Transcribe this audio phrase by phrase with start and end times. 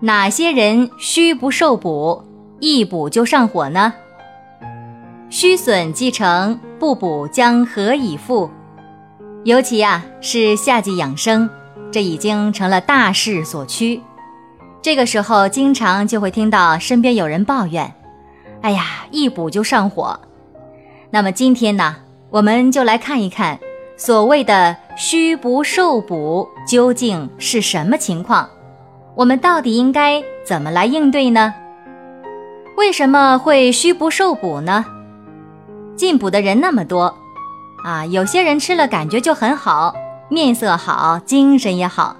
[0.00, 2.22] 哪些人虚不受补，
[2.60, 3.92] 一补就上火呢？
[5.28, 8.48] 虚损既成，不补将何以复？
[9.44, 11.50] 尤其啊是夏季养生，
[11.90, 14.00] 这已经成了大势所趋。
[14.80, 17.92] 这个时候，经常就会听到身边有人抱怨
[18.62, 20.18] ：“哎呀，一补就上火。”
[21.10, 21.96] 那么今天呢，
[22.30, 23.58] 我们就来看一看。
[23.96, 28.48] 所谓的虚不受补究竟是什么情况？
[29.18, 31.52] 我们到底应该怎么来应对呢？
[32.76, 34.84] 为什么会虚不受补呢？
[35.96, 37.12] 进补的人那么多，
[37.82, 39.92] 啊，有些人吃了感觉就很好，
[40.28, 42.16] 面色好，精神也好。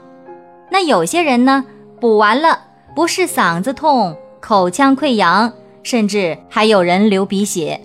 [0.72, 1.64] 那有些人呢，
[2.00, 2.58] 补完了
[2.96, 5.52] 不是嗓子痛、口腔溃疡，
[5.84, 7.80] 甚至还有人流鼻血。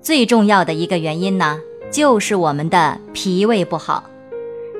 [0.00, 1.58] 最重要的一个原因呢？
[1.90, 4.04] 就是我们的脾胃不好，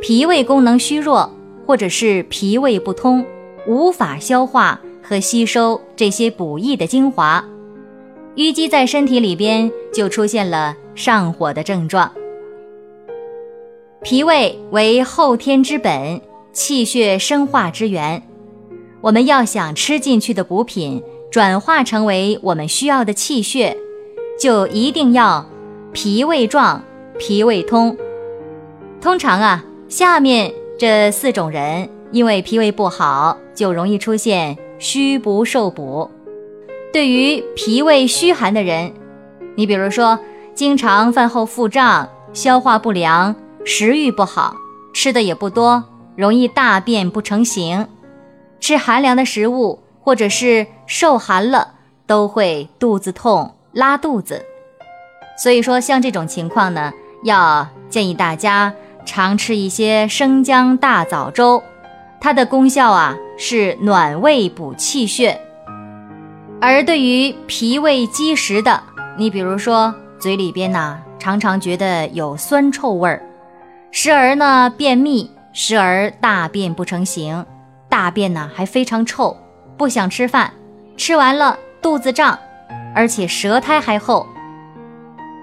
[0.01, 1.29] 脾胃功能虚弱，
[1.67, 3.27] 或者是脾胃不通，
[3.69, 7.45] 无法消化和吸收这些补益的精华，
[8.37, 12.11] 淤积在身体里边，就出现了上火的症状。
[14.03, 16.19] 脾胃为后天之本，
[16.55, 18.23] 气血生化之源，
[19.03, 23.77] 我们要想吃进去的补品转化成为我们需要的气血，
[24.41, 25.47] 就一定要
[25.93, 26.83] 脾胃壮。
[27.19, 27.97] 脾胃通，
[29.01, 36.09] 通常啊，下面这四种人因为脾胃不好，就容易出现虚不受补。
[36.93, 38.93] 对于脾胃虚寒的人，
[39.57, 40.17] 你比如说，
[40.55, 43.35] 经常饭后腹胀、消化不良、
[43.65, 44.55] 食欲不好、
[44.95, 45.83] 吃的也不多，
[46.15, 47.89] 容易大便不成形，
[48.61, 51.75] 吃寒凉的食物或者是受寒了，
[52.07, 54.45] 都会肚子痛、拉肚子。
[55.37, 56.93] 所以说，像这种情况呢。
[57.25, 58.73] 要建议大家
[59.05, 61.61] 常吃一些生姜大枣粥，
[62.21, 65.41] 它的功效啊是暖胃补气血。
[66.61, 68.83] 而对于脾胃积食的，
[69.17, 73.23] 你比如说嘴里边呢常常觉得有酸臭味儿，
[73.91, 77.45] 时而呢便秘，时而大便不成形，
[77.89, 79.37] 大便呢还非常臭，
[79.77, 80.53] 不想吃饭，
[80.97, 82.39] 吃完了肚子胀，
[82.95, 84.27] 而且舌苔还厚，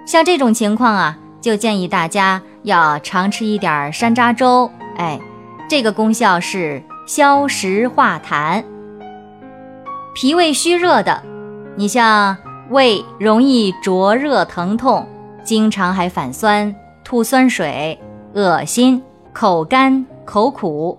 [0.06, 1.18] 像这种情况啊。
[1.42, 5.20] 就建议大家要常吃一点山楂粥，哎，
[5.68, 8.64] 这个功效是消食化痰。
[10.14, 11.24] 脾胃虚热的，
[11.76, 12.38] 你像
[12.70, 15.08] 胃容易灼热疼痛，
[15.44, 18.00] 经常还反酸、吐酸水、
[18.34, 19.02] 恶心、
[19.34, 20.98] 口干口苦、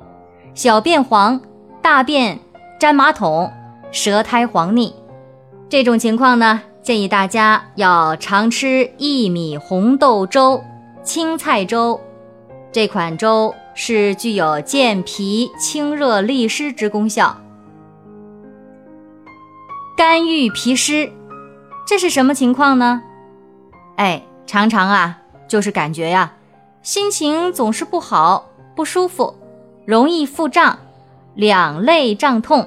[0.54, 1.40] 小便黄、
[1.80, 2.38] 大便
[2.80, 3.50] 粘马桶、
[3.90, 4.94] 舌苔黄腻，
[5.68, 6.60] 这种情况呢？
[6.82, 10.62] 建议大家要常吃薏米红豆粥、
[11.02, 12.00] 青菜粥，
[12.70, 17.36] 这款粥是具有健脾清热利湿之功效。
[19.94, 21.12] 肝郁脾湿，
[21.86, 23.02] 这是什么情况呢？
[23.96, 26.32] 哎，常常啊，就是感觉呀，
[26.82, 29.34] 心情总是不好、不舒服，
[29.84, 30.78] 容易腹胀、
[31.34, 32.66] 两肋胀痛、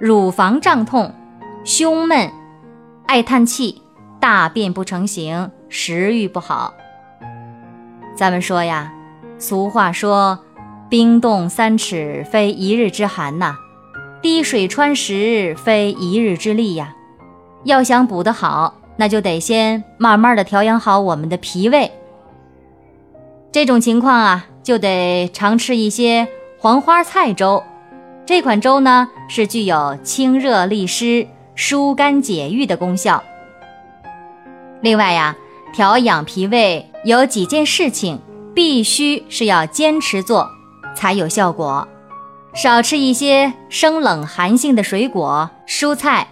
[0.00, 1.14] 乳房胀痛、
[1.64, 2.32] 胸闷。
[3.06, 3.82] 爱叹气，
[4.18, 6.72] 大便不成形，食欲不好。
[8.16, 8.92] 咱们说呀，
[9.38, 10.38] 俗话说
[10.88, 13.54] ：“冰冻三尺，非一日之寒呐；
[14.22, 16.94] 滴水穿石，非一日之力呀。”
[17.64, 21.90] 要想补得好，那就得先慢慢的调养好我们的脾胃。
[23.50, 26.28] 这种情况啊，就得常吃一些
[26.58, 27.62] 黄花菜粥。
[28.24, 31.26] 这款粥呢，是具有清热利湿。
[31.58, 33.24] 疏肝解郁的功效。
[34.82, 35.34] 另外呀，
[35.72, 38.20] 调养脾胃有几件事情
[38.54, 40.46] 必须是要坚持做
[40.96, 41.86] 才有效果。
[42.54, 46.26] 少吃一些生冷寒性的水果、蔬菜，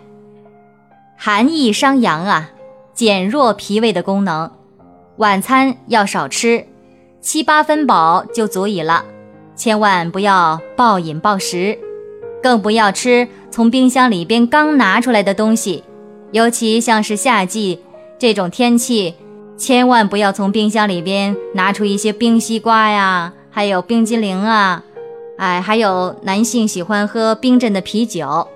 [1.16, 2.50] 寒易伤阳啊，
[2.94, 4.50] 减弱脾胃的功能。
[5.18, 6.66] 晚餐要少吃，
[7.20, 9.04] 七八分饱就足以了，
[9.54, 11.78] 千万不要暴饮暴食。
[12.42, 15.84] 更不要吃从冰箱里边刚拿出来的东西，
[16.32, 17.80] 尤其像是夏季
[18.18, 19.14] 这种天气，
[19.56, 24.82] 千万不要从冰箱里边拿出一些冰西瓜呀，还有冰激凌啊，
[25.38, 28.48] 哎，还有男性喜欢喝冰镇的啤酒，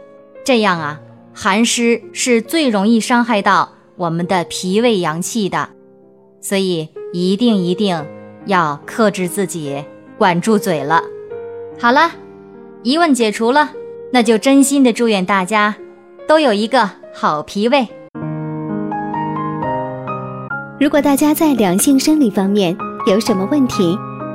[0.44, 0.98] 这样啊，
[1.32, 5.68] 寒湿是最容易伤害到我们的脾胃阳气的，
[6.40, 8.04] 所以一定一定
[8.46, 9.84] 要克制自己，
[10.18, 11.00] 管住嘴了。
[11.78, 12.10] 好了，
[12.82, 13.70] 疑问解除了，
[14.12, 15.76] 那就真心的祝愿大家
[16.26, 17.86] 都有一个好脾胃。
[20.80, 23.96] 如果大家在两性生理方面有什么问题，